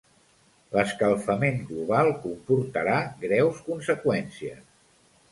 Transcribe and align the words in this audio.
L'escalfament 0.75 1.59
global 1.71 2.09
comportarà 2.23 2.95
greus 3.25 3.59
conseqüències. 3.67 4.65